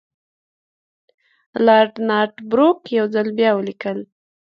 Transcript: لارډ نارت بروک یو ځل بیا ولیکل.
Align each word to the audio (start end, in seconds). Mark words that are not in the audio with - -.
لارډ 1.65 1.93
نارت 2.07 2.35
بروک 2.51 2.79
یو 2.97 3.05
ځل 3.15 3.27
بیا 3.37 3.51
ولیکل. 3.55 3.97